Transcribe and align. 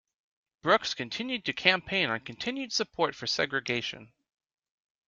Brooks 0.63 0.95
continued 0.95 1.45
to 1.45 1.53
campaign 1.53 2.09
on 2.09 2.21
continued 2.21 2.73
support 2.73 3.13
for 3.15 3.27
segregation. 3.27 4.11